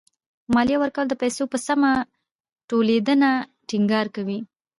ماليه 0.55 0.77
ورکوونکي 0.79 1.09
د 1.11 1.15
پيسو 1.21 1.43
په 1.51 1.57
سمه 1.67 1.89
ټولېدنه 2.69 3.29
ټېنګار 3.69 4.07
کوي. 4.15 4.39